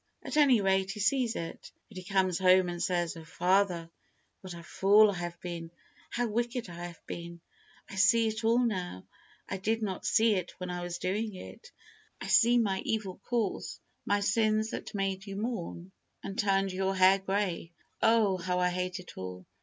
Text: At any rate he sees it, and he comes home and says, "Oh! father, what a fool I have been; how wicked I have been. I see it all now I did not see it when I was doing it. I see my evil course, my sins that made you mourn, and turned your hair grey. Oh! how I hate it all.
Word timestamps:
At 0.23 0.35
any 0.35 0.61
rate 0.61 0.89
he 0.89 0.99
sees 0.99 1.35
it, 1.35 1.71
and 1.87 1.95
he 1.95 2.03
comes 2.03 2.39
home 2.39 2.69
and 2.69 2.81
says, 2.81 3.15
"Oh! 3.15 3.23
father, 3.23 3.87
what 4.39 4.55
a 4.55 4.63
fool 4.63 5.11
I 5.11 5.17
have 5.17 5.39
been; 5.41 5.69
how 6.09 6.25
wicked 6.25 6.67
I 6.71 6.87
have 6.87 6.99
been. 7.05 7.39
I 7.87 7.97
see 7.97 8.27
it 8.27 8.43
all 8.43 8.57
now 8.57 9.05
I 9.47 9.57
did 9.57 9.83
not 9.83 10.07
see 10.07 10.33
it 10.33 10.59
when 10.59 10.71
I 10.71 10.81
was 10.81 10.97
doing 10.97 11.35
it. 11.35 11.71
I 12.19 12.25
see 12.25 12.57
my 12.57 12.79
evil 12.79 13.17
course, 13.19 13.79
my 14.03 14.21
sins 14.21 14.71
that 14.71 14.95
made 14.95 15.27
you 15.27 15.35
mourn, 15.35 15.91
and 16.23 16.35
turned 16.35 16.73
your 16.73 16.95
hair 16.95 17.19
grey. 17.19 17.71
Oh! 18.01 18.37
how 18.37 18.57
I 18.57 18.69
hate 18.69 18.99
it 18.99 19.15
all. 19.19 19.45